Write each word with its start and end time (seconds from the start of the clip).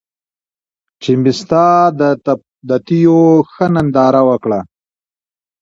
چې 1.01 1.11
مې 1.21 1.31
ستا 1.39 1.65
د 2.69 2.71
تېو 2.85 3.19
ښه 3.51 3.65
ننداره 3.73 4.21
وکــړه 4.29 4.59